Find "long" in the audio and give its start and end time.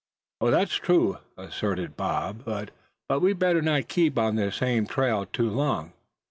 5.51-5.93